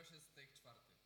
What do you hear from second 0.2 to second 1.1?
steak czwarty.